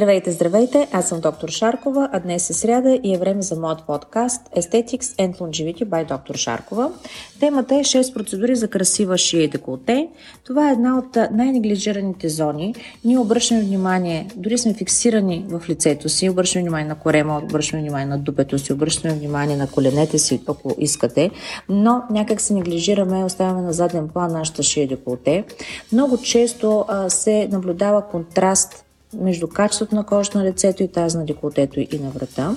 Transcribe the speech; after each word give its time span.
Здравейте, 0.00 0.30
здравейте! 0.30 0.88
Аз 0.92 1.08
съм 1.08 1.20
доктор 1.20 1.48
Шаркова, 1.48 2.08
а 2.12 2.20
днес 2.20 2.50
е 2.50 2.52
сряда 2.52 3.00
и 3.02 3.14
е 3.14 3.18
време 3.18 3.42
за 3.42 3.56
моят 3.56 3.82
подкаст 3.86 4.42
Aesthetics 4.56 5.00
and 5.00 5.38
Longevity 5.38 5.84
by 5.84 6.08
доктор 6.08 6.34
Шаркова. 6.34 6.92
Темата 7.40 7.74
е 7.74 7.78
6 7.78 8.14
процедури 8.14 8.56
за 8.56 8.68
красива 8.68 9.18
шия 9.18 9.42
и 9.42 9.48
деколте. 9.48 10.08
Това 10.44 10.68
е 10.68 10.72
една 10.72 10.98
от 10.98 11.16
най-неглижираните 11.32 12.28
зони. 12.28 12.74
Ние 13.04 13.18
обръщаме 13.18 13.60
внимание, 13.60 14.28
дори 14.36 14.58
сме 14.58 14.74
фиксирани 14.74 15.44
в 15.48 15.68
лицето 15.68 16.08
си, 16.08 16.30
обръщаме 16.30 16.62
внимание 16.62 16.88
на 16.88 16.98
корема, 16.98 17.40
обръщаме 17.44 17.82
внимание 17.82 18.06
на 18.06 18.18
дупето 18.18 18.58
си, 18.58 18.72
обръщаме 18.72 19.14
внимание 19.14 19.56
на 19.56 19.70
коленете 19.70 20.18
си, 20.18 20.42
ако 20.46 20.74
искате, 20.78 21.30
но 21.68 22.02
някак 22.10 22.40
се 22.40 22.54
неглижираме, 22.54 23.24
оставяме 23.24 23.62
на 23.62 23.72
заден 23.72 24.08
план 24.08 24.32
нашата 24.32 24.62
шия 24.62 24.84
и 24.84 24.88
деколте. 24.88 25.44
Много 25.92 26.18
често 26.18 26.84
а, 26.88 27.10
се 27.10 27.48
наблюдава 27.52 28.02
контраст 28.02 28.84
между 29.14 29.48
качеството 29.48 29.94
на 29.94 30.06
кожата 30.06 30.38
на 30.38 30.44
лицето 30.44 30.82
и 30.82 30.88
тази 30.88 31.16
на 31.16 31.24
деколтето 31.24 31.80
и 31.80 31.88
на 32.02 32.10
врата. 32.10 32.56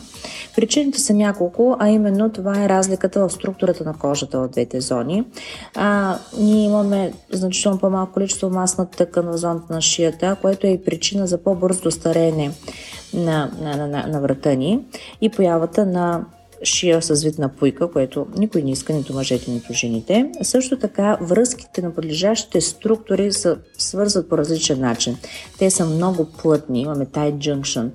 Причините 0.55 0.99
са 0.99 1.13
няколко, 1.13 1.75
а 1.79 1.89
именно 1.89 2.31
това 2.31 2.63
е 2.63 2.69
разликата 2.69 3.27
в 3.27 3.33
структурата 3.33 3.83
на 3.83 3.93
кожата 3.93 4.39
в 4.39 4.47
двете 4.47 4.81
зони. 4.81 5.23
А, 5.75 6.17
ние 6.39 6.65
имаме 6.65 7.13
значително 7.31 7.79
по-малко 7.79 8.13
количество 8.13 8.49
масна 8.49 8.89
тъкан 8.89 9.25
в 9.25 9.37
зоната 9.37 9.73
на 9.73 9.81
шията, 9.81 10.37
което 10.41 10.67
е 10.67 10.69
и 10.69 10.83
причина 10.83 11.27
за 11.27 11.43
по-бързо 11.43 11.91
стареене 11.91 12.51
на, 13.13 13.51
на, 13.61 13.77
на, 13.77 13.87
на, 13.87 14.07
на 14.07 14.21
врата 14.21 14.55
ни 14.55 14.79
и 15.21 15.29
появата 15.29 15.85
на 15.85 16.25
шия 16.63 17.01
с 17.01 17.23
вид 17.23 17.37
на 17.37 17.49
пуйка, 17.49 17.91
което 17.91 18.27
никой 18.37 18.61
не 18.61 18.71
иска, 18.71 18.93
нито 18.93 19.13
мъжете, 19.13 19.51
нито 19.51 19.73
жените. 19.73 20.31
Също 20.41 20.79
така 20.79 21.17
връзките 21.21 21.81
на 21.81 21.93
подлежащите 21.93 22.61
структури 22.61 23.31
се 23.31 23.55
свързват 23.77 24.29
по 24.29 24.37
различен 24.37 24.79
начин. 24.79 25.17
Те 25.59 25.69
са 25.71 25.85
много 25.85 26.25
плътни, 26.25 26.81
имаме 26.81 27.05
tight 27.05 27.37
junction. 27.37 27.89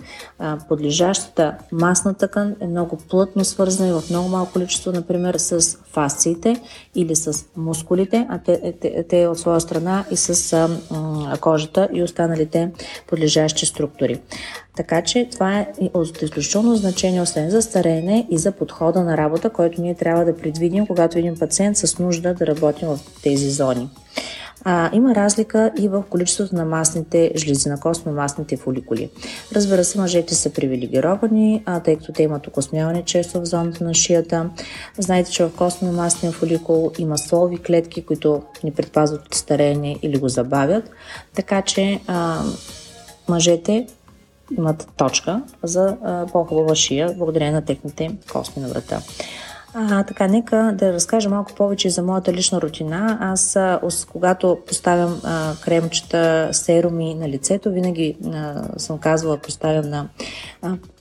Подлежащата 0.68 1.58
масна 1.72 2.14
тъкан 2.14 2.56
е 2.60 2.66
много 2.66 2.96
плътно 2.96 3.44
свързана 3.44 3.88
и 3.88 3.92
в 3.92 4.10
много 4.10 4.28
малко 4.28 4.52
количество, 4.52 4.92
например, 4.92 5.34
с 5.34 5.78
фасциите 5.92 6.60
или 6.94 7.16
с 7.16 7.44
мускулите, 7.56 8.26
а 8.30 8.38
те, 8.38 8.74
те, 8.80 9.04
те 9.08 9.26
от 9.26 9.38
своя 9.38 9.60
страна 9.60 10.04
и 10.10 10.16
с 10.16 10.52
а, 10.52 11.36
кожата 11.40 11.88
и 11.92 12.02
останалите 12.02 12.70
подлежащи 13.06 13.66
структури. 13.66 14.20
Така 14.78 15.02
че 15.02 15.28
това 15.32 15.58
е 15.58 15.68
от 15.94 16.22
изключително 16.22 16.76
значение, 16.76 17.22
освен 17.22 17.50
за 17.50 17.62
стареене 17.62 18.26
и 18.30 18.38
за 18.38 18.52
подхода 18.58 19.04
на 19.04 19.16
работа, 19.16 19.50
който 19.50 19.82
ние 19.82 19.94
трябва 19.94 20.24
да 20.24 20.36
предвидим, 20.36 20.86
когато 20.86 21.18
един 21.18 21.38
пациент 21.38 21.76
с 21.76 21.98
нужда 21.98 22.34
да 22.34 22.46
работим 22.46 22.88
в 22.88 22.98
тези 23.22 23.50
зони. 23.50 23.90
А, 24.64 24.90
има 24.92 25.14
разлика 25.14 25.72
и 25.78 25.88
в 25.88 26.04
количеството 26.10 26.56
на 26.56 26.64
масните 26.64 27.32
жлези, 27.36 27.68
на 27.68 27.78
костно-масните 27.78 28.58
фоликули. 28.58 29.10
Разбира 29.52 29.84
се, 29.84 30.00
мъжете 30.00 30.34
са 30.34 30.50
привилегировани, 30.50 31.62
а, 31.66 31.80
тъй 31.80 31.96
като 31.96 32.12
те 32.12 32.22
имат 32.22 32.46
окосмяване 32.46 33.04
често 33.04 33.40
в 33.40 33.44
зоната 33.44 33.84
на 33.84 33.94
шията. 33.94 34.50
Знаете, 34.98 35.30
че 35.30 35.44
в 35.44 35.50
костно-масния 35.50 36.32
фоликул 36.32 36.90
има 36.98 37.18
солови 37.18 37.58
клетки, 37.58 38.04
които 38.04 38.42
ни 38.64 38.72
предпазват 38.72 39.26
от 39.26 39.34
стареене 39.34 39.96
или 40.02 40.18
го 40.18 40.28
забавят. 40.28 40.90
Така 41.34 41.62
че 41.62 42.00
а, 42.06 42.42
мъжете 43.28 43.86
имат 44.58 44.88
точка 44.96 45.42
за 45.62 45.96
по-хубава 46.32 46.74
шия, 46.74 47.14
благодарение 47.16 47.52
на 47.52 47.64
техните 47.64 48.10
костни 48.32 48.62
на 48.62 48.68
врата. 48.68 49.00
А, 49.74 50.02
така, 50.02 50.26
нека 50.26 50.74
да 50.74 50.92
разкажа 50.92 51.30
малко 51.30 51.54
повече 51.54 51.90
за 51.90 52.02
моята 52.02 52.32
лична 52.32 52.60
рутина. 52.60 53.18
Аз, 53.20 53.56
а, 53.56 53.80
когато 54.12 54.58
поставям 54.66 55.20
а, 55.24 55.54
кремчета, 55.60 56.48
серуми 56.52 57.14
на 57.14 57.28
лицето, 57.28 57.72
винаги 57.72 58.16
а, 58.26 58.62
съм 58.76 58.98
казвала, 58.98 59.36
поставям 59.36 59.90
на 59.90 60.08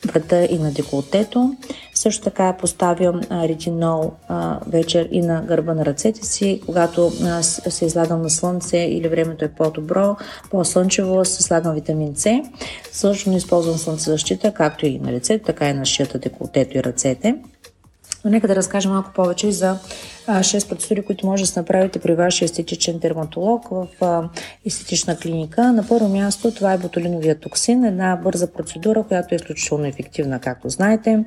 врата 0.06 0.46
и 0.46 0.60
на 0.60 0.72
деколтето. 0.72 1.56
Също 1.94 2.24
така 2.24 2.54
поставям 2.54 3.22
а, 3.30 3.48
ретинол 3.48 4.14
а, 4.28 4.60
вечер 4.68 5.08
и 5.12 5.22
на 5.22 5.42
гърба 5.42 5.74
на 5.74 5.86
ръцете 5.86 6.26
си. 6.26 6.62
Когато 6.66 7.12
а, 7.24 7.44
се 7.44 7.86
излагам 7.86 8.22
на 8.22 8.30
слънце 8.30 8.78
или 8.78 9.08
времето 9.08 9.46
е 9.46 9.52
по-добро, 9.58 10.16
по-слънчево, 10.52 11.26
се 11.26 11.44
слагам 11.44 11.76
витамин 11.76 12.16
С. 12.16 12.42
Също 12.92 13.30
използвам 13.30 13.78
слънцезащита, 13.78 14.54
както 14.54 14.86
и 14.86 15.00
на 15.00 15.12
лицето, 15.12 15.46
така 15.46 15.70
и 15.70 15.74
на 15.74 15.86
шията, 15.86 16.20
деколтето 16.20 16.78
и 16.78 16.84
ръцете. 16.84 17.36
Но 18.28 18.32
нека 18.32 18.48
да 18.48 18.56
разкажа 18.56 18.90
малко 18.90 19.12
повече 19.14 19.52
за 19.52 19.80
6 20.28 20.70
процедури, 20.70 21.06
които 21.06 21.26
може 21.26 21.44
да 21.44 21.48
се 21.48 21.60
направите 21.60 22.00
при 22.00 22.16
вашия 22.16 22.46
естетичен 22.46 23.00
дерматолог 23.00 23.68
в 23.70 23.88
естетична 24.66 25.18
клиника. 25.18 25.74
На 25.74 25.88
първо 25.88 26.10
място 26.10 26.52
това 26.52 26.74
е 26.74 26.78
ботулиновия 26.78 27.40
токсин, 27.40 27.86
една 27.86 28.16
бърза 28.24 28.48
процедура, 28.48 29.04
която 29.04 29.34
е 29.34 29.36
изключително 29.36 29.86
ефективна, 29.86 30.40
както 30.40 30.70
знаете 30.70 31.26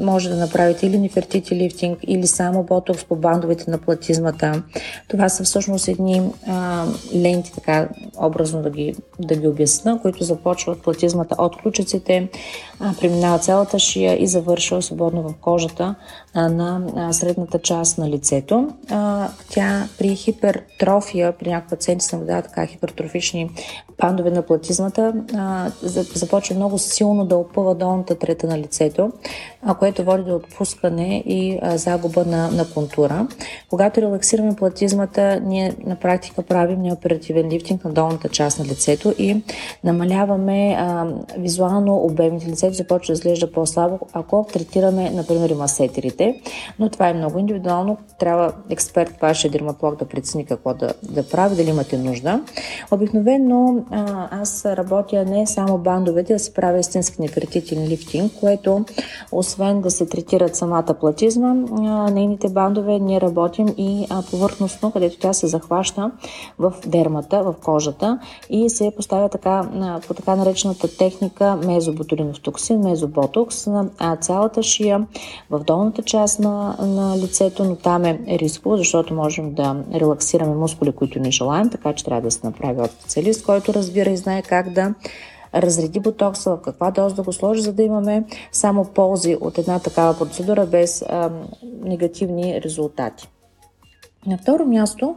може 0.00 0.28
да 0.28 0.36
направите 0.36 0.86
или 0.86 0.98
нефертити 0.98 1.56
лифтинг, 1.56 1.98
или 2.02 2.26
само 2.26 2.62
ботокс 2.62 3.04
по 3.04 3.16
бандовете 3.16 3.70
на 3.70 3.78
платизмата. 3.78 4.62
Това 5.08 5.28
са 5.28 5.44
всъщност 5.44 5.88
едни 5.88 6.22
а, 6.46 6.84
ленти, 7.14 7.52
така 7.52 7.88
образно 8.20 8.62
да 8.62 8.70
ги, 8.70 8.94
да 9.20 9.36
ги 9.36 9.48
обясна, 9.48 10.02
които 10.02 10.24
започват 10.24 10.82
платизмата 10.82 11.34
от 11.38 11.56
ключиците, 11.62 12.28
а, 12.80 12.94
преминава 13.00 13.38
цялата 13.38 13.78
шия 13.78 14.22
и 14.22 14.26
завършва 14.26 14.82
свободно 14.82 15.22
в 15.22 15.34
кожата 15.40 15.94
а, 16.34 16.48
на 16.48 16.86
а, 16.96 17.12
средната 17.12 17.58
част 17.58 17.85
на 17.98 18.10
лицето. 18.10 18.68
А, 18.90 19.28
тя 19.50 19.88
при 19.98 20.16
хипертрофия, 20.16 21.32
при 21.32 21.50
някои 21.50 21.70
пациенти 21.70 22.04
се 22.04 22.16
наблюдава 22.16 22.42
така 22.42 22.66
хипертрофични 22.66 23.50
бандове 24.00 24.30
на 24.30 24.42
платизмата, 24.42 25.14
а, 25.36 25.70
започва 26.14 26.56
много 26.56 26.78
силно 26.78 27.24
да 27.24 27.36
опъва 27.36 27.74
долната 27.74 28.18
трета 28.18 28.46
на 28.46 28.58
лицето 28.58 29.12
а, 29.66 29.74
което 29.74 30.04
води 30.04 30.22
до 30.22 30.36
отпускане 30.36 31.22
и 31.26 31.58
а, 31.62 31.78
загуба 31.78 32.24
на, 32.24 32.50
на 32.50 32.70
контура. 32.70 33.26
Когато 33.70 34.02
релаксираме 34.02 34.56
платизмата, 34.56 35.40
ние 35.40 35.74
на 35.86 35.96
практика 35.96 36.42
правим 36.42 36.82
неоперативен 36.82 37.48
лифтинг 37.48 37.84
на 37.84 37.92
долната 37.92 38.28
част 38.28 38.58
на 38.58 38.64
лицето 38.64 39.14
и 39.18 39.42
намаляваме 39.84 40.76
а, 40.78 41.06
визуално 41.38 41.96
обемите. 41.96 42.46
Лицето 42.46 42.74
започва 42.74 43.12
да 43.12 43.18
изглежда 43.18 43.52
по-слабо, 43.52 43.98
ако 44.12 44.46
третираме, 44.52 45.10
например, 45.10 45.54
масетерите. 45.54 46.40
Но 46.78 46.88
това 46.88 47.08
е 47.08 47.14
много 47.14 47.38
индивидуално. 47.38 47.75
Трябва 48.18 48.52
експерт, 48.70 49.20
вашия 49.22 49.50
дерматолог 49.50 49.98
да 49.98 50.04
прецени 50.04 50.46
какво 50.46 50.74
да, 50.74 50.94
да 51.02 51.28
прави, 51.28 51.56
дали 51.56 51.68
имате 51.68 51.98
нужда. 51.98 52.40
Обикновено 52.90 53.84
а, 53.90 54.28
аз 54.40 54.64
работя 54.64 55.24
не 55.24 55.46
само 55.46 55.78
бандовете, 55.78 56.32
да 56.32 56.38
се 56.38 56.54
правя 56.54 56.78
истински 56.78 57.22
нефертитен 57.22 57.88
лифтинг, 57.88 58.32
което 58.40 58.84
освен 59.32 59.80
да 59.80 59.90
се 59.90 60.06
третират 60.06 60.56
самата 60.56 60.94
платизма, 61.00 61.54
нейните 62.10 62.48
бандове 62.48 62.98
ние 62.98 63.20
работим 63.20 63.68
и 63.78 64.06
повърхностно, 64.30 64.90
където 64.90 65.18
тя 65.18 65.32
се 65.32 65.46
захваща 65.46 66.10
в 66.58 66.74
дермата, 66.86 67.42
в 67.42 67.54
кожата 67.64 68.18
и 68.50 68.70
се 68.70 68.92
поставя 68.96 69.28
така, 69.28 69.68
по 70.06 70.14
така 70.14 70.36
наречената 70.36 70.96
техника 70.96 71.56
мезоботулинов 71.64 72.40
токсин, 72.40 72.80
мезоботокс 72.80 73.66
на 73.66 73.88
цялата 74.20 74.62
шия 74.62 75.06
в 75.50 75.64
долната 75.64 76.02
част 76.02 76.40
на, 76.40 76.76
на 76.80 77.16
лицето, 77.18 77.64
но 77.66 77.76
там 77.76 78.04
е 78.04 78.18
рисково, 78.28 78.76
защото 78.76 79.14
можем 79.14 79.54
да 79.54 79.84
релаксираме 79.94 80.54
мускули, 80.54 80.92
които 80.92 81.20
не 81.20 81.30
желаем, 81.30 81.70
така 81.70 81.92
че 81.92 82.04
трябва 82.04 82.22
да 82.22 82.30
се 82.30 82.46
направи 82.46 82.80
от 82.80 82.90
специалист, 82.90 83.44
който 83.46 83.74
разбира 83.74 84.10
и 84.10 84.16
знае 84.16 84.42
как 84.42 84.72
да 84.72 84.94
разреди 85.54 86.00
ботокса, 86.00 86.50
в 86.50 86.60
каква 86.60 86.90
доза 86.90 87.14
да 87.14 87.22
го 87.22 87.32
сложи, 87.32 87.62
за 87.62 87.72
да 87.72 87.82
имаме 87.82 88.24
само 88.52 88.84
ползи 88.84 89.36
от 89.40 89.58
една 89.58 89.78
такава 89.78 90.18
процедура 90.18 90.66
без 90.66 91.02
а, 91.02 91.30
негативни 91.82 92.60
резултати. 92.64 93.28
На 94.26 94.38
второ 94.38 94.64
място, 94.64 95.16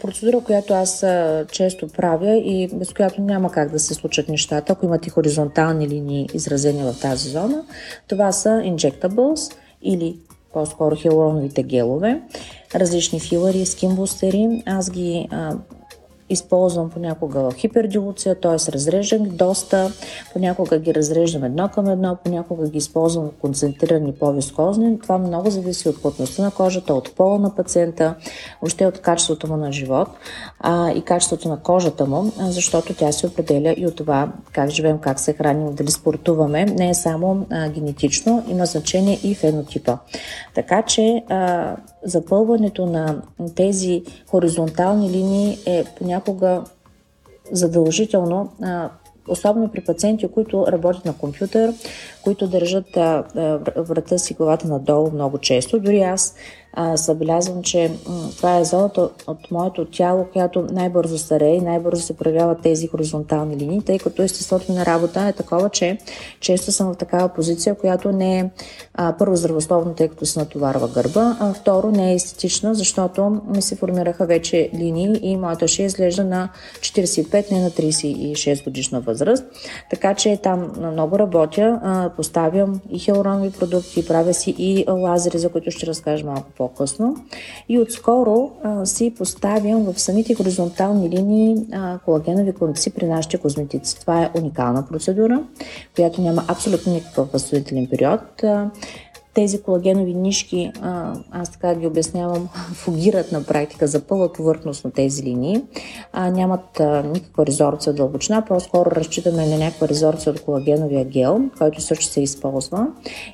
процедура, 0.00 0.40
която 0.40 0.74
аз 0.74 1.06
често 1.52 1.88
правя 1.88 2.36
и 2.36 2.68
без 2.74 2.92
която 2.92 3.20
няма 3.20 3.52
как 3.52 3.70
да 3.70 3.78
се 3.78 3.94
случат 3.94 4.28
нещата, 4.28 4.72
ако 4.72 4.86
имате 4.86 5.10
хоризонтални 5.10 5.88
линии 5.88 6.28
изразени 6.34 6.82
в 6.82 7.00
тази 7.00 7.28
зона, 7.28 7.64
това 8.08 8.32
са 8.32 8.48
injectables 8.48 9.54
или 9.82 10.16
по-скоро 10.52 10.96
хиалуроновите 10.96 11.62
гелове, 11.62 12.22
различни 12.74 13.20
филари, 13.20 13.66
скинбустери. 13.66 14.62
Аз 14.66 14.90
ги 14.90 15.28
а, 15.30 15.54
използвам 16.30 16.90
понякога 16.90 17.52
хипердилуция, 17.52 18.40
т.е. 18.40 18.72
разреждам 18.72 19.28
доста, 19.28 19.92
понякога 20.32 20.78
ги 20.78 20.94
разреждам 20.94 21.44
едно 21.44 21.68
към 21.68 21.88
едно, 21.88 22.16
понякога 22.24 22.68
ги 22.68 22.78
използвам 22.78 23.30
концентрирани 23.40 24.12
по-вискозни. 24.12 24.98
Това 24.98 25.18
много 25.18 25.50
зависи 25.50 25.88
от 25.88 26.02
плътността 26.02 26.42
на 26.42 26.50
кожата, 26.50 26.94
от 26.94 27.14
пола 27.16 27.38
на 27.38 27.54
пациента, 27.54 28.14
още 28.62 28.86
от 28.86 29.00
качеството 29.00 29.46
му 29.48 29.56
на 29.56 29.72
живот 29.72 30.08
а, 30.60 30.90
и 30.90 31.02
качеството 31.02 31.48
на 31.48 31.56
кожата 31.56 32.06
му, 32.06 32.32
защото 32.38 32.94
тя 32.94 33.12
се 33.12 33.26
определя 33.26 33.74
и 33.76 33.86
от 33.86 33.96
това 33.96 34.32
как 34.52 34.70
живеем, 34.70 34.98
как 34.98 35.20
се 35.20 35.32
храним, 35.32 35.74
дали 35.74 35.90
спортуваме. 35.90 36.64
Не 36.64 36.90
е 36.90 36.94
само 36.94 37.46
а, 37.50 37.68
генетично, 37.68 38.44
има 38.48 38.66
значение 38.66 39.18
и 39.22 39.34
фенотипа. 39.34 39.98
Така 40.54 40.82
че 40.82 41.22
а, 41.28 41.76
запълването 42.04 42.86
на 42.86 43.22
тези 43.54 44.02
хоризонтални 44.30 45.10
линии 45.10 45.58
е 45.66 45.84
понякога 45.98 46.64
задължително 47.52 48.52
особено 49.28 49.68
при 49.68 49.84
пациенти, 49.84 50.28
които 50.28 50.66
работят 50.66 51.04
на 51.04 51.18
компютър, 51.18 51.74
които 52.24 52.46
държат 52.46 52.86
врата 53.76 54.18
си 54.18 54.34
главата 54.34 54.68
надолу 54.68 55.10
много 55.10 55.38
често. 55.38 55.80
Дори 55.80 56.00
аз 56.00 56.34
а, 56.72 56.96
забелязвам, 56.96 57.62
че 57.62 57.90
това 58.36 58.58
е 58.58 58.64
зоната 58.64 59.08
от 59.26 59.50
моето 59.50 59.84
тяло, 59.84 60.26
която 60.32 60.66
най-бързо 60.70 61.18
старее 61.18 61.54
и 61.54 61.60
най-бързо 61.60 62.02
се 62.02 62.16
проявяват 62.16 62.62
тези 62.62 62.86
хоризонтални 62.86 63.56
линии, 63.56 63.82
тъй 63.82 63.98
като 63.98 64.22
естеството 64.22 64.72
на 64.72 64.86
работа 64.86 65.20
е 65.28 65.32
такова, 65.32 65.70
че 65.70 65.98
често 66.40 66.72
съм 66.72 66.92
в 66.92 66.96
такава 66.96 67.28
позиция, 67.28 67.74
която 67.74 68.12
не 68.12 68.38
е 68.38 68.50
а, 68.94 69.14
първо 69.18 69.36
здравословно, 69.36 69.94
тъй 69.94 70.08
като 70.08 70.26
се 70.26 70.38
натоварва 70.38 70.88
гърба, 70.88 71.36
а 71.40 71.54
второ 71.54 71.90
не 71.90 72.10
е 72.10 72.14
естетична, 72.14 72.74
защото 72.74 73.40
ми 73.46 73.62
се 73.62 73.76
формираха 73.76 74.26
вече 74.26 74.70
линии 74.74 75.18
и 75.22 75.36
моята 75.36 75.68
шия 75.68 75.86
изглежда 75.86 76.24
на 76.24 76.48
45, 76.80 77.52
не 77.52 77.60
на 77.60 77.70
36 77.70 78.64
годишна 78.64 79.00
възраст. 79.00 79.44
Така 79.90 80.14
че 80.14 80.36
там 80.42 80.72
много 80.78 81.18
работя, 81.18 81.80
а, 81.82 82.10
поставям 82.16 82.80
и 82.90 82.98
хиалуронови 82.98 83.50
продукти, 83.50 84.06
правя 84.06 84.34
си 84.34 84.54
и 84.58 84.84
лазери, 84.90 85.38
за 85.38 85.48
които 85.48 85.70
ще 85.70 85.86
разкажа 85.86 86.26
малко 86.26 86.50
по 86.56 86.61
по-късно. 86.62 87.16
И 87.68 87.78
отскоро 87.78 88.50
а, 88.62 88.86
си 88.86 89.14
поставям 89.18 89.84
в 89.84 90.00
самите 90.00 90.34
хоризонтални 90.34 91.10
линии 91.10 91.56
а, 91.72 91.98
колагенови 91.98 92.52
конци 92.52 92.90
при 92.90 93.06
нашите 93.06 93.38
козметици. 93.38 94.00
Това 94.00 94.22
е 94.22 94.30
уникална 94.38 94.86
процедура, 94.86 95.42
която 95.94 96.20
няма 96.20 96.44
абсолютно 96.48 96.92
никакъв 96.92 97.32
възстановителен 97.32 97.86
период. 97.86 98.42
А, 98.42 98.70
тези 99.34 99.62
колагенови 99.62 100.14
нишки, 100.14 100.72
аз 101.30 101.50
така 101.52 101.74
ги 101.74 101.86
обяснявам, 101.86 102.48
фугират 102.74 103.32
на 103.32 103.44
практика, 103.44 103.86
запълват 103.86 104.32
повърхност 104.32 104.84
на 104.84 104.90
тези 104.90 105.22
линии, 105.22 105.62
нямат 106.14 106.82
никаква 107.04 107.46
резорбция 107.46 107.92
дълбочина, 107.92 108.44
по-скоро 108.44 108.90
разчитаме 108.90 109.46
на 109.46 109.58
някаква 109.58 109.88
резорбция 109.88 110.32
от 110.32 110.40
колагеновия 110.40 111.04
гел, 111.04 111.40
който 111.58 111.80
също 111.80 112.04
се 112.04 112.20
използва 112.22 112.86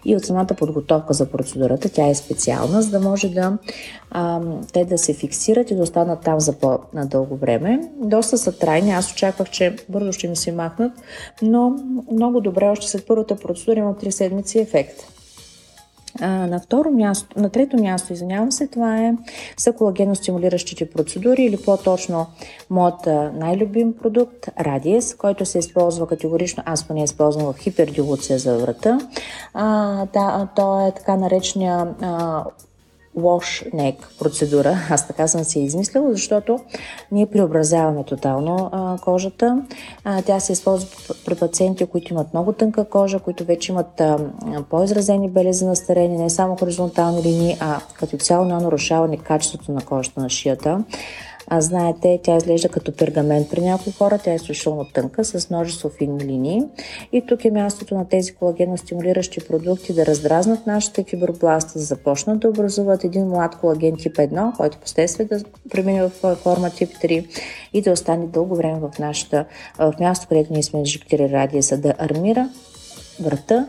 и 0.04 0.16
от 0.16 0.24
самата 0.24 0.46
подготовка 0.46 1.14
за 1.14 1.26
процедурата, 1.26 1.88
тя 1.88 2.08
е 2.08 2.14
специална, 2.14 2.82
за 2.82 2.90
да 2.90 3.00
може 3.00 3.28
да 3.28 3.58
те 4.72 4.84
да 4.84 4.98
се 4.98 5.14
фиксират 5.14 5.70
и 5.70 5.74
да 5.74 5.82
останат 5.82 6.20
там 6.20 6.40
за 6.40 6.52
по-надълго 6.52 7.36
време. 7.36 7.80
Доста 7.96 8.38
са 8.38 8.58
трайни, 8.58 8.90
аз 8.90 9.12
очаквах, 9.12 9.50
че 9.50 9.76
бързо 9.88 10.12
ще 10.12 10.28
ми 10.28 10.36
се 10.36 10.52
махнат, 10.52 10.92
но 11.42 11.76
много 12.12 12.40
добре, 12.40 12.68
още 12.68 12.86
след 12.86 13.06
първата 13.06 13.36
процедура 13.36 13.78
има 13.78 13.94
3 13.94 14.10
седмици 14.10 14.58
ефект. 14.58 15.17
А, 16.20 16.28
на 16.28 16.60
второ 16.60 16.90
място, 16.90 17.40
на 17.40 17.50
трето 17.50 17.76
място, 17.76 18.12
извинявам 18.12 18.52
се, 18.52 18.66
това 18.66 18.98
е 18.98 19.14
са 19.56 19.72
стимулиращите 20.14 20.90
процедури 20.90 21.42
или 21.42 21.56
по-точно 21.56 22.26
моят 22.70 23.06
най-любим 23.34 23.94
продукт 24.02 24.46
Radies, 24.60 25.16
който 25.16 25.46
се 25.46 25.58
използва 25.58 26.06
категорично, 26.06 26.62
аз 26.66 26.84
поне 26.84 27.04
използвам 27.04 27.52
в 27.52 27.58
хипердилуция 27.58 28.38
за 28.38 28.58
врата. 28.58 28.98
А, 29.54 30.06
да, 30.06 30.48
то 30.56 30.86
е 30.86 30.92
така 30.92 31.16
наречения 31.16 31.94
а, 32.02 32.44
wash 33.20 33.96
процедура. 34.18 34.78
Аз 34.90 35.06
така 35.06 35.28
съм 35.28 35.44
си 35.44 35.60
измислила, 35.60 36.12
защото 36.12 36.58
ние 37.12 37.26
преобразяваме 37.26 38.04
тотално 38.04 38.70
а, 38.72 38.98
кожата. 39.04 39.62
А, 40.04 40.22
тя 40.22 40.40
се 40.40 40.52
използва 40.52 40.88
при 41.26 41.34
пациенти, 41.34 41.86
които 41.86 42.12
имат 42.12 42.34
много 42.34 42.52
тънка 42.52 42.84
кожа, 42.84 43.18
които 43.18 43.44
вече 43.44 43.72
имат 43.72 44.00
а, 44.00 44.18
по-изразени 44.70 45.30
белези 45.30 45.64
на 45.64 45.76
старение, 45.76 46.18
не 46.18 46.30
само 46.30 46.56
хоризонтални 46.56 47.22
линии, 47.22 47.56
а 47.60 47.80
като 47.94 48.16
цяло 48.16 48.44
на 48.44 48.60
нарушаване 48.60 49.16
качеството 49.16 49.72
на 49.72 49.80
кожата 49.80 50.20
на 50.20 50.30
шията. 50.30 50.84
А 51.50 51.60
знаете, 51.60 52.20
тя 52.22 52.36
изглежда 52.36 52.68
като 52.68 52.92
пергамент 52.92 53.50
при 53.50 53.60
някои 53.60 53.92
хора, 53.92 54.18
тя 54.24 54.32
е 54.32 54.34
изключително 54.34 54.84
тънка 54.94 55.24
с 55.24 55.50
множество 55.50 55.88
финни 55.88 56.24
линии. 56.24 56.62
И 57.12 57.26
тук 57.26 57.44
е 57.44 57.50
мястото 57.50 57.94
на 57.94 58.08
тези 58.08 58.34
колагенно 58.34 58.78
стимулиращи 58.78 59.40
продукти 59.48 59.94
да 59.94 60.06
раздразнат 60.06 60.66
нашите 60.66 61.04
фибробласти, 61.04 61.78
да 61.78 61.84
започнат 61.84 62.38
да 62.38 62.48
образуват 62.48 63.04
един 63.04 63.26
млад 63.26 63.56
колаген 63.56 63.96
тип 63.96 64.16
1, 64.16 64.56
който 64.56 64.78
последствие 64.78 65.26
да 65.26 65.42
премине 65.70 66.02
в 66.08 66.36
форма 66.36 66.70
тип 66.70 66.90
3 67.02 67.26
и 67.72 67.82
да 67.82 67.92
остане 67.92 68.26
дълго 68.26 68.56
време 68.56 68.80
в 68.80 68.98
нашата, 68.98 69.44
в 69.78 69.94
място, 70.00 70.26
където 70.28 70.52
ние 70.52 70.62
сме 70.62 70.78
инжектирали 70.78 71.32
радиеса, 71.32 71.78
да 71.78 71.94
армира 71.98 72.48
врата 73.20 73.68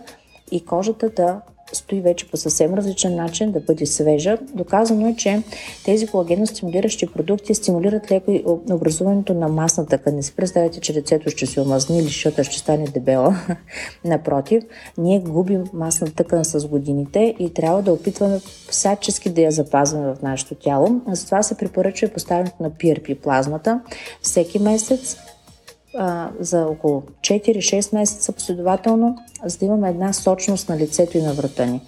и 0.52 0.66
кожата 0.66 1.10
да 1.10 1.42
стои 1.74 2.02
вече 2.02 2.32
по 2.32 2.38
съвсем 2.38 2.74
различен 2.74 3.16
начин, 3.16 3.52
да 3.52 3.60
бъде 3.60 3.86
свежа. 3.86 4.38
Доказано 4.54 5.08
е, 5.08 5.16
че 5.16 5.44
тези 5.86 6.08
колагенно 6.08 6.48
стимулиращи 6.48 7.08
продукти 7.08 7.56
стимулират 7.56 8.12
леко 8.12 8.62
образуването 8.72 9.34
на 9.34 9.48
масна 9.48 9.86
тъкан. 9.86 10.16
Не 10.16 10.24
си 10.24 10.36
представяте, 10.36 10.80
че 10.80 10.94
лицето 10.94 11.30
ще 11.30 11.46
се 11.46 11.62
омазни 11.62 11.98
или 11.98 12.06
защото 12.06 12.44
ще 12.44 12.58
стане 12.58 12.86
дебела. 12.86 13.36
Напротив, 14.06 14.64
ние 14.98 15.20
губим 15.20 15.64
масна 15.74 16.12
тъкан 16.12 16.46
с 16.46 16.68
годините 16.68 17.36
и 17.40 17.54
трябва 17.54 17.82
да 17.82 17.94
опитваме 17.94 18.40
всячески 18.70 19.30
да 19.30 19.42
я 19.42 19.52
запазваме 19.52 20.16
в 20.16 20.22
нашето 20.22 20.56
тяло. 20.56 21.02
Затова 21.08 21.44
се 21.44 21.58
препоръчва 21.58 22.08
и 22.08 22.14
поставянето 22.14 22.56
на 22.60 22.72
PRP 22.72 23.16
плазмата 23.16 23.82
всеки 24.22 24.60
месец 24.60 25.18
а, 25.98 26.30
за 26.40 26.66
около 26.66 27.04
4-6 27.22 27.94
месеца 27.94 28.32
последователно, 28.32 29.18
за 29.46 29.58
да 29.58 29.66
имаме 29.66 29.90
една 29.90 30.14
сочност 30.14 30.70
на 30.70 30.78
лицето 30.78 31.18
и 31.18 31.22
на 31.22 31.34
врата 31.34 31.66
ни. 31.66 31.82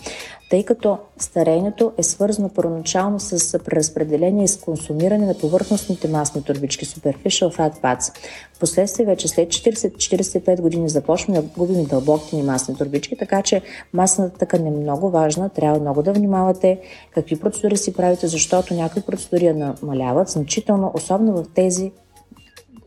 Тъй 0.51 0.63
като 0.63 0.97
старението 1.17 1.91
е 1.97 2.03
свързано 2.03 2.49
първоначално 2.49 3.19
с 3.19 3.59
преразпределение 3.59 4.43
и 4.43 4.47
с 4.47 4.57
консумиране 4.57 5.25
на 5.25 5.37
повърхностните 5.37 6.07
масни 6.07 6.43
турбички, 6.43 6.85
superficial 6.85 7.57
fat 7.57 7.81
pads. 7.81 8.17
Впоследствие 8.53 9.05
вече 9.05 9.27
след 9.27 9.49
40-45 9.49 10.61
години 10.61 10.89
започваме 10.89 11.41
да 11.41 11.47
губим 11.57 11.83
дълбоките 11.83 12.35
ни 12.35 12.43
масни 12.43 12.75
турбички, 12.75 13.17
така 13.17 13.41
че 13.41 13.61
масната 13.93 14.37
тъкан 14.37 14.67
е 14.67 14.71
много 14.71 15.09
важна, 15.09 15.49
трябва 15.49 15.79
много 15.79 16.03
да 16.03 16.13
внимавате 16.13 16.79
какви 17.13 17.39
процедури 17.39 17.77
си 17.77 17.93
правите, 17.93 18.27
защото 18.27 18.73
някои 18.73 19.01
процедури 19.01 19.53
намаляват 19.53 20.29
значително, 20.29 20.91
особено 20.93 21.33
в 21.33 21.45
тези 21.55 21.91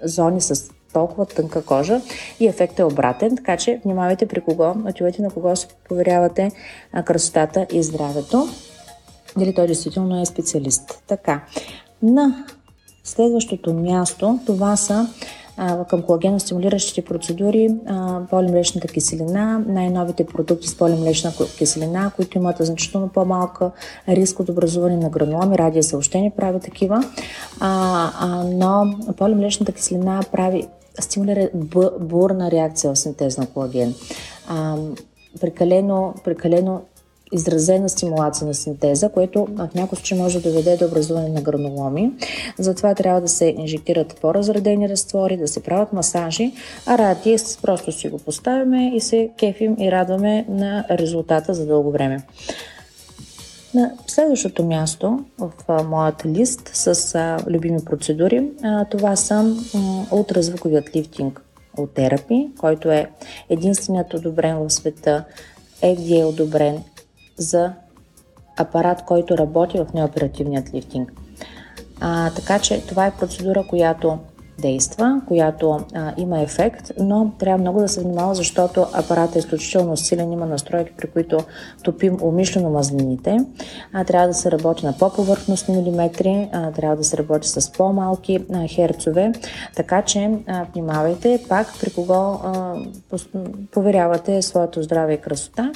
зони 0.02 0.40
с 0.40 0.70
толкова 0.94 1.26
тънка 1.26 1.64
кожа 1.64 2.00
и 2.40 2.46
ефектът 2.46 2.78
е 2.78 2.84
обратен, 2.84 3.36
така 3.36 3.56
че 3.56 3.80
внимавайте 3.84 4.26
при 4.26 4.40
кого, 4.40 4.74
отивайте 4.88 5.22
на 5.22 5.30
кого 5.30 5.56
се 5.56 5.66
поверявате 5.88 6.50
красотата 7.04 7.66
и 7.72 7.82
здравето. 7.82 8.48
Дали 9.38 9.54
той 9.54 9.66
действително 9.66 10.20
е 10.20 10.26
специалист. 10.26 11.02
Така, 11.06 11.40
на 12.02 12.44
следващото 13.04 13.74
място, 13.74 14.38
това 14.46 14.76
са 14.76 15.08
към 15.88 16.02
колагено 16.02 16.40
стимулиращите 16.40 17.04
процедури, 17.04 17.74
полимлечната 18.30 18.88
киселина, 18.88 19.64
най-новите 19.66 20.26
продукти 20.26 20.68
с 20.68 20.78
полимлечна 20.78 21.32
киселина, 21.58 22.10
които 22.16 22.38
имат 22.38 22.56
значително 22.60 23.08
по-малка 23.08 23.70
риск 24.08 24.40
от 24.40 24.48
образуване 24.48 24.96
на 24.96 25.10
грануломи, 25.10 25.58
радия 25.58 25.82
съобщение 25.82 26.32
прави 26.36 26.60
такива, 26.60 27.04
а, 27.60 28.10
а, 28.20 28.44
но 28.44 28.94
полимлечната 29.16 29.72
киселина 29.72 30.20
прави 30.32 30.66
стимулира 31.00 31.48
бурна 32.00 32.50
реакция 32.50 32.94
в 32.94 32.98
синтез 32.98 33.38
на 33.38 33.46
колаген. 33.46 33.94
А, 34.48 34.76
прекалено, 35.40 36.14
прекалено 36.24 36.80
изразена 37.32 37.88
стимулация 37.88 38.46
на 38.46 38.54
синтеза, 38.54 39.08
което 39.08 39.46
в 39.50 39.68
някои 39.74 39.96
случаи 39.96 40.18
може 40.18 40.40
да 40.40 40.50
доведе 40.50 40.76
до 40.76 40.84
образуване 40.84 41.28
на 41.28 41.42
грануломи. 41.42 42.12
Затова 42.58 42.94
трябва 42.94 43.20
да 43.20 43.28
се 43.28 43.54
инжектират 43.58 44.16
по-разредени 44.20 44.88
разтвори, 44.88 45.36
да 45.36 45.48
се 45.48 45.62
правят 45.62 45.92
масажи, 45.92 46.52
а 46.86 46.98
ради 46.98 47.36
просто 47.62 47.92
си 47.92 48.08
го 48.08 48.18
поставяме 48.18 48.96
и 48.96 49.00
се 49.00 49.30
кефим 49.38 49.76
и 49.78 49.92
радваме 49.92 50.44
на 50.48 50.84
резултата 50.90 51.54
за 51.54 51.66
дълго 51.66 51.90
време. 51.90 52.22
На 53.74 53.92
следващото 54.06 54.64
място 54.64 55.24
в 55.38 55.84
моят 55.84 56.26
лист 56.26 56.70
с 56.72 57.38
любими 57.50 57.84
процедури, 57.84 58.50
това 58.90 59.16
са 59.16 59.56
ултразвуковият 60.14 60.96
лифтинг 60.96 61.42
от 61.76 61.94
терапи, 61.94 62.48
който 62.58 62.90
е 62.90 63.10
единственият 63.48 64.14
одобрен 64.14 64.56
в 64.56 64.70
света, 64.70 65.24
FDA 65.82 66.20
е 66.20 66.24
одобрен 66.24 66.82
за 67.36 67.72
апарат, 68.56 69.04
който 69.04 69.38
работи 69.38 69.78
в 69.78 69.92
неоперативният 69.94 70.74
лифтинг. 70.74 71.12
А, 72.00 72.30
така 72.30 72.58
че 72.58 72.86
това 72.86 73.06
е 73.06 73.16
процедура, 73.16 73.64
която 73.68 74.18
действа, 74.58 75.20
която 75.28 75.80
а, 75.94 76.12
има 76.16 76.40
ефект, 76.40 76.92
но 76.98 77.32
трябва 77.38 77.58
много 77.58 77.80
да 77.80 77.88
се 77.88 78.00
внимава, 78.00 78.34
защото 78.34 78.86
апаратът 78.92 79.36
е 79.36 79.38
изключително 79.38 79.96
силен, 79.96 80.32
има 80.32 80.46
настройки, 80.46 80.92
при 80.96 81.06
които 81.06 81.38
топим 81.82 82.18
умишлено 82.22 82.70
мазнините. 82.70 83.38
А, 83.92 84.04
трябва 84.04 84.28
да 84.28 84.34
се 84.34 84.50
работи 84.50 84.86
на 84.86 84.92
по-повърхностни 84.98 85.76
милиметри, 85.76 86.48
а, 86.52 86.72
трябва 86.72 86.96
да 86.96 87.04
се 87.04 87.16
работи 87.16 87.48
с 87.48 87.72
по-малки 87.72 88.44
а, 88.52 88.68
херцове, 88.68 89.32
така 89.76 90.02
че 90.02 90.30
а, 90.46 90.66
внимавайте 90.72 91.44
пак 91.48 91.66
при 91.80 91.90
кого 91.90 92.14
а, 92.14 92.74
поверявате 93.72 94.42
своето 94.42 94.82
здраве 94.82 95.12
и 95.12 95.20
красота. 95.20 95.72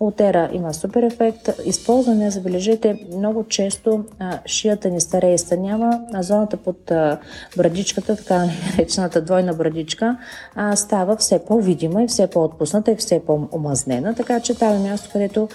Отера 0.00 0.50
има 0.52 0.74
супер 0.74 1.02
ефект. 1.02 1.48
Използване, 1.64 2.30
забележете, 2.30 3.06
много 3.16 3.44
често 3.44 4.04
а, 4.18 4.38
шията 4.46 4.90
ни 4.90 5.00
старее 5.00 5.34
и 5.34 5.38
станява, 5.38 6.00
а 6.12 6.22
зоната 6.22 6.56
под 6.56 6.90
а, 6.90 7.18
брадичката 7.56 8.16
така 8.20 8.46
наречената 8.70 9.20
двойна 9.20 9.52
брадичка, 9.52 10.16
а, 10.54 10.76
става 10.76 11.16
все 11.16 11.44
по-видима 11.44 12.02
и 12.02 12.08
все 12.08 12.26
по-отпусната 12.26 12.92
и 12.92 12.96
все 12.96 13.22
по-омазнена, 13.26 14.14
така 14.14 14.40
че 14.40 14.54
това 14.54 14.66
е 14.66 14.78
място, 14.78 15.08
където 15.12 15.48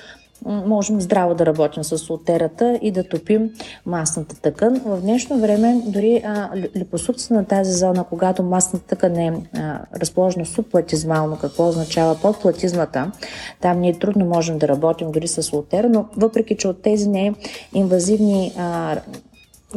можем 0.45 1.01
здраво 1.01 1.35
да 1.35 1.45
работим 1.45 1.83
с 1.83 2.09
лотерата 2.09 2.79
и 2.81 2.91
да 2.91 3.03
топим 3.03 3.49
масната 3.85 4.41
тъкан. 4.41 4.81
В 4.85 5.01
днешно 5.01 5.39
време 5.39 5.81
дори 5.85 6.21
а, 6.25 6.49
на 7.29 7.45
тази 7.45 7.71
зона, 7.71 8.03
когато 8.03 8.43
масната 8.43 8.85
тъкан 8.85 9.17
е 9.17 9.33
а, 9.53 9.79
разположена 9.99 10.45
субплатизмално, 10.45 11.37
какво 11.37 11.67
означава 11.67 12.15
под 12.21 12.41
платизмата, 12.41 13.11
там 13.61 13.79
ние 13.79 13.99
трудно 13.99 14.25
можем 14.25 14.57
да 14.57 14.67
работим 14.67 15.11
дори 15.11 15.27
с 15.27 15.53
лотера, 15.53 15.89
но 15.89 16.05
въпреки, 16.17 16.57
че 16.57 16.67
от 16.67 16.81
тези 16.81 17.09
не 17.09 17.33
инвазивни 17.73 18.53
а, 18.57 18.97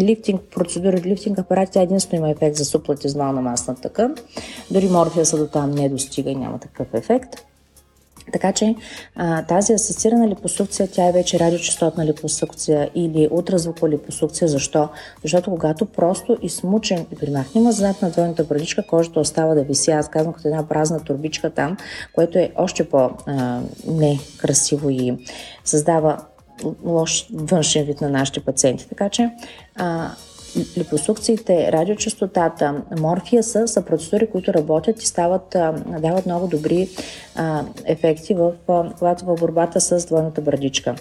лифтинг 0.01 0.41
процедури, 0.55 1.03
лифтинг 1.03 1.39
апарати, 1.39 1.73
тя 1.73 1.83
единствено 1.83 2.25
има 2.25 2.31
ефект 2.31 2.57
за 2.57 2.65
субплатизмална 2.65 3.43
масна 3.43 3.75
тъкан. 3.75 4.15
Дори 4.71 4.89
морфия 4.89 5.27
са 5.27 5.39
до 5.39 5.47
там 5.47 5.71
не 5.71 5.89
достига 5.89 6.31
и 6.31 6.35
няма 6.35 6.59
такъв 6.59 6.87
ефект. 6.95 7.37
Така 8.33 8.53
че 8.53 8.75
а, 9.17 9.43
тази 9.43 9.73
асистирана 9.73 10.29
липосукция, 10.29 10.89
тя 10.93 11.09
е 11.09 11.13
вече 11.13 11.39
радиочастотна 11.39 12.07
липосукция 12.07 12.91
или 12.95 13.29
ултразвукова 13.31 13.89
липосукция. 13.89 14.49
Защо? 14.49 14.89
Защото 15.23 15.51
когато 15.51 15.87
просто 15.87 16.39
измучим 16.43 17.07
и 17.13 17.17
примахнем 17.17 17.65
мазната 17.65 18.07
на 18.07 18.13
двойната 18.13 18.45
брадичка, 18.45 18.87
кожата 18.87 19.21
остава 19.21 19.55
да 19.55 19.63
виси. 19.63 19.91
Аз 19.91 20.09
казвам 20.09 20.35
като 20.35 20.49
една 20.49 20.69
празна 20.69 21.01
турбичка 21.01 21.51
там, 21.51 21.77
което 22.15 22.39
е 22.39 22.53
още 22.57 22.89
по-некрасиво 22.89 24.91
и 24.91 25.15
създава 25.65 26.19
лош 26.85 27.27
външен 27.33 27.85
вид 27.85 28.01
на 28.01 28.09
нашите 28.09 28.41
пациенти. 28.41 28.89
Така 28.89 29.09
че 29.09 29.31
а, 29.77 30.11
липосукциите, 30.79 31.73
радиочастотата, 31.73 32.83
морфия 32.99 33.43
са, 33.43 33.69
са 33.69 33.83
процедури, 33.83 34.31
които 34.31 34.55
работят 34.55 35.03
и 35.03 35.07
стават, 35.07 35.57
дават 36.01 36.27
много 36.27 36.47
добри 36.47 36.89
а, 37.35 37.65
ефекти 37.85 38.35
в, 38.35 38.53
когато 38.99 39.25
в 39.25 39.35
борбата 39.35 39.81
с 39.81 40.07
двойната 40.07 40.41
брадичка. 40.41 40.95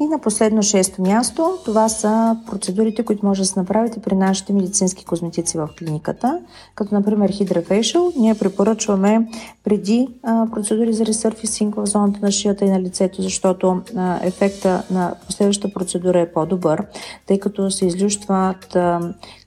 И 0.00 0.06
на 0.06 0.18
последно 0.18 0.62
шесто 0.62 1.02
място, 1.02 1.58
това 1.64 1.88
са 1.88 2.36
процедурите, 2.46 3.04
които 3.04 3.26
може 3.26 3.42
да 3.42 3.46
се 3.46 3.60
направите 3.60 4.00
при 4.00 4.14
нашите 4.14 4.52
медицински 4.52 5.04
козметици 5.04 5.58
в 5.58 5.68
клиниката, 5.78 6.40
като 6.74 6.94
например 6.94 7.32
Hydra 7.32 8.12
Ние 8.18 8.34
препоръчваме 8.34 9.28
преди 9.64 10.08
процедури 10.52 10.92
за 10.92 11.06
ресърфисинг 11.06 11.74
в 11.74 11.86
зоната 11.86 12.18
на 12.22 12.32
шията 12.32 12.64
и 12.64 12.70
на 12.70 12.80
лицето, 12.80 13.22
защото 13.22 13.80
ефекта 14.22 14.82
на 14.90 15.14
последващата 15.26 15.74
процедура 15.74 16.20
е 16.20 16.32
по-добър, 16.32 16.86
тъй 17.26 17.38
като 17.38 17.70
се 17.70 17.86
излющват 17.86 18.76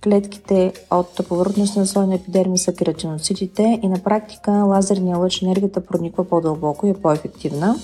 клетките 0.04 0.74
от 0.92 1.28
повърхностния 1.28 1.86
слой 1.86 2.08
на 2.08 2.16
епидермиса, 2.16 2.74
кератиноцитите 2.74 3.80
и 3.84 3.88
на 3.88 4.00
практика 4.00 4.52
лазерния 4.52 5.18
лъч 5.18 5.42
енергията 5.42 5.86
прониква 5.86 6.24
по-дълбоко 6.24 6.88
и 6.88 6.90
е 6.90 6.94
по-ефективна. 6.94 7.76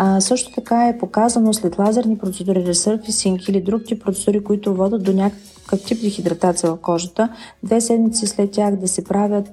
А, 0.00 0.20
също 0.20 0.52
така 0.52 0.88
е 0.88 0.98
показано 0.98 1.52
след 1.52 1.78
лазерни 1.78 2.18
процедури, 2.18 2.64
ресърфисинг 2.66 3.48
или 3.48 3.60
друг 3.60 3.84
тип 3.86 4.04
процедури, 4.04 4.44
които 4.44 4.74
водят 4.74 5.02
до 5.02 5.12
някакъв 5.12 5.84
тип 5.84 6.00
дехидратация 6.00 6.72
в 6.72 6.76
кожата, 6.76 7.28
две 7.62 7.80
седмици 7.80 8.26
след 8.26 8.50
тях 8.50 8.76
да 8.76 8.88
се 8.88 9.04
правят 9.04 9.50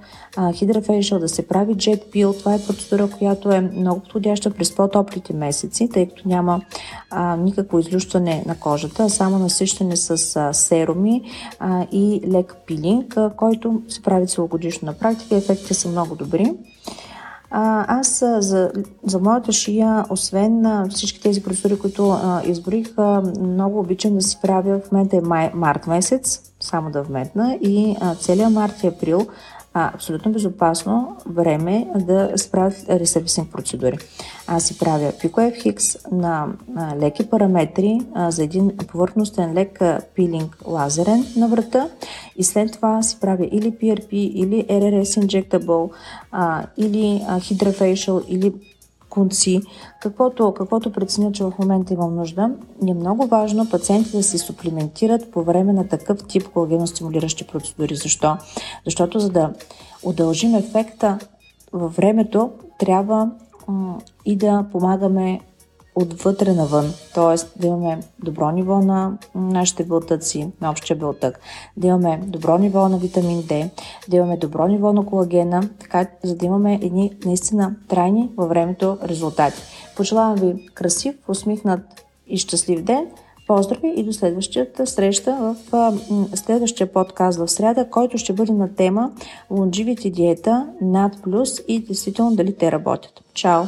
хидрафейшъл, 0.54 1.20
да 1.20 1.30
се 1.30 1.48
прави 1.48 1.76
джет 1.76 2.12
пил. 2.12 2.34
Това 2.34 2.54
е 2.54 2.62
процедура, 2.68 3.10
която 3.18 3.52
е 3.52 3.62
много 3.62 4.00
подходяща 4.00 4.50
през 4.50 4.76
по-топлите 4.76 5.34
месеци, 5.34 5.90
тъй 5.90 6.06
като 6.06 6.28
няма 6.28 6.62
а, 7.10 7.36
никакво 7.36 7.80
излющване 7.80 8.44
на 8.48 8.60
кожата, 8.60 9.04
а 9.04 9.10
само 9.10 9.40
насищане 9.40 9.98
с 9.98 10.36
а, 10.36 10.54
серуми 10.54 11.22
а, 11.60 11.88
и 11.92 12.22
лек 12.32 12.56
пилинг, 12.66 13.18
а, 13.18 13.32
който 13.38 13.82
се 13.88 14.02
прави 14.02 14.28
целогодишно 14.28 14.86
на 14.86 14.94
практика. 14.94 15.36
Ефектите 15.36 15.74
са 15.74 15.90
много 15.90 16.16
добри. 16.16 16.54
А, 17.58 17.86
аз 18.00 18.24
за, 18.40 18.72
за 19.04 19.20
моята 19.20 19.52
шия, 19.52 20.06
освен 20.10 20.62
на 20.62 20.88
всички 20.90 21.22
тези 21.22 21.44
процедури, 21.44 21.80
които 21.80 22.10
а, 22.10 22.42
изборих, 22.46 22.88
а, 22.98 23.22
много 23.42 23.80
обичам 23.80 24.16
да 24.16 24.22
си 24.22 24.38
правя, 24.42 24.80
в 24.80 24.92
момента 24.92 25.18
е 25.18 25.22
май, 25.22 25.52
март 25.54 25.88
месец, 25.88 26.42
само 26.60 26.92
да 26.92 27.04
вметна, 27.04 27.58
и 27.62 27.96
а, 28.02 28.16
целият 28.16 28.52
март 28.52 28.84
и 28.84 28.88
април 28.88 29.28
а, 29.78 29.92
абсолютно 29.94 30.32
безопасно 30.32 31.18
време 31.26 31.88
да 31.96 32.32
справят 32.36 32.86
ресервисинг 32.90 33.52
процедури. 33.52 33.98
Аз 34.48 34.64
си 34.64 34.78
правя 34.78 35.12
PicoF 35.12 35.66
Hix 35.66 36.12
на 36.12 36.48
а, 36.76 36.96
леки 36.98 37.30
параметри 37.30 38.00
а, 38.14 38.32
за 38.32 38.44
един 38.44 38.72
повърхностен 38.88 39.54
лек 39.54 39.82
пилинг 40.16 40.58
лазерен 40.68 41.26
на 41.38 41.48
врата 41.48 41.90
и 42.38 42.44
след 42.44 42.72
това 42.72 43.04
си 43.04 43.18
правя 43.20 43.50
или 43.52 43.72
PRP, 43.72 44.10
или 44.12 44.66
RRS 44.70 45.26
Injectable, 45.26 45.92
а, 46.32 46.66
или 46.78 47.22
а, 47.28 47.40
Hydrofacial, 47.40 48.26
или 48.28 48.54
конци, 49.16 49.62
каквото, 50.02 50.54
каквото 50.54 50.92
преценя, 50.92 51.32
че 51.32 51.44
в 51.44 51.54
момента 51.60 51.94
имам 51.94 52.16
нужда. 52.16 52.52
Е 52.88 52.94
много 52.94 53.28
важно 53.28 53.70
пациентите 53.70 54.18
да 54.18 54.24
се 54.24 54.38
суплементират 54.38 55.32
по 55.32 55.44
време 55.44 55.74
на 55.74 55.88
такъв 55.88 56.28
тип 56.28 56.48
колагеностимулиращи 56.48 57.48
процедури. 57.48 57.96
Защо? 57.96 58.38
Защото 58.86 59.20
за 59.20 59.30
да 59.30 59.54
удължим 60.04 60.56
ефекта 60.56 61.20
във 61.74 61.96
времето, 61.96 62.50
трябва 62.80 63.32
и 64.26 64.36
да 64.36 64.66
помагаме 64.72 65.42
отвътре 65.96 66.54
навън, 66.54 66.94
т.е. 67.14 67.60
да 67.60 67.68
имаме 67.68 68.00
добро 68.24 68.52
ниво 68.52 68.80
на 68.80 69.18
нашите 69.36 69.84
белтъци, 69.84 70.52
на 70.62 70.70
общия 70.70 70.98
белтък, 70.98 71.40
да 71.78 71.88
имаме 71.88 72.22
добро 72.28 72.58
ниво 72.58 72.90
на 72.90 72.98
витамин 72.98 73.44
D, 73.44 73.70
да 74.10 74.18
имаме 74.18 74.38
добро 74.38 74.68
ниво 74.68 74.94
на 74.94 75.06
колагена, 75.06 75.70
така 75.80 76.08
за 76.24 76.36
да 76.36 76.46
имаме 76.46 76.80
едни 76.82 77.12
наистина 77.26 77.76
трайни 77.88 78.30
във 78.38 78.50
времето 78.50 78.98
резултати. 79.04 79.62
Пожелавам 79.98 80.36
ви 80.36 80.70
красив, 80.74 81.16
усмихнат 81.28 81.82
и 82.28 82.38
щастлив 82.38 82.84
ден. 82.84 83.08
Поздрави 83.48 83.94
и 83.96 84.04
до 84.04 84.14
следващата 84.14 84.88
среща 84.88 85.56
в 85.72 86.00
следващия 86.36 86.94
подкаст 86.94 87.40
в 87.40 87.48
среда, 87.48 87.90
който 87.90 88.18
ще 88.18 88.34
бъде 88.34 88.54
на 88.54 88.76
тема 88.76 89.12
Longevity 89.52 90.12
диета 90.12 90.68
над 90.82 91.22
плюс 91.24 91.62
и 91.68 91.80
действително 91.80 92.36
дали 92.36 92.56
те 92.58 92.72
работят. 92.72 93.22
Чао! 93.34 93.64